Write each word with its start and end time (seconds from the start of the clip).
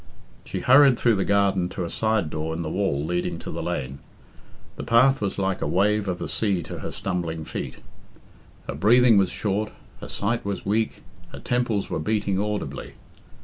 She 0.45 0.61
hurried 0.61 0.97
through 0.97 1.13
the 1.17 1.23
garden 1.23 1.69
to 1.69 1.83
a 1.85 1.89
side 1.91 2.31
door 2.31 2.55
in 2.55 2.63
the 2.63 2.71
wall 2.71 3.05
leading 3.05 3.37
to 3.37 3.51
the 3.51 3.61
lane. 3.61 3.99
The 4.75 4.83
path 4.83 5.21
was 5.21 5.37
like 5.37 5.61
a 5.61 5.67
wave 5.67 6.07
of 6.07 6.17
the 6.17 6.27
sea 6.27 6.63
to 6.63 6.79
her 6.79 6.89
stumbling 6.89 7.45
feet. 7.45 7.81
Her 8.67 8.73
breathing 8.73 9.19
was 9.19 9.29
short, 9.29 9.71
her 9.99 10.09
sight 10.09 10.43
was 10.43 10.65
weak, 10.65 11.03
her 11.33 11.39
temples 11.39 11.91
were 11.91 11.99
beating 11.99 12.39
audibly. 12.39 12.93